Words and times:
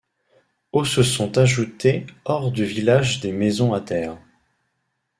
Au 0.71 0.83
se 0.83 1.03
sont 1.03 1.37
ajoutées 1.37 2.07
hors 2.25 2.51
du 2.51 2.65
village 2.65 3.19
des 3.19 3.31
maisons 3.31 3.75
à 3.75 3.81
terre. 3.81 4.17